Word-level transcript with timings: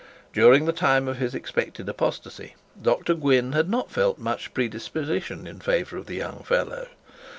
During 0.33 0.65
the 0.65 0.73
time 0.73 1.07
of 1.07 1.17
his 1.19 1.35
expected 1.35 1.87
apostasy, 1.87 2.55
Dr 2.81 3.13
Gwynne 3.13 3.51
had 3.51 3.69
not 3.69 3.91
felt 3.91 4.17
much 4.17 4.51
predisposition 4.51 5.45
in 5.45 5.59
favour 5.59 5.95
of 5.95 6.07
the 6.07 6.15
young 6.15 6.41
fellow. 6.43 6.87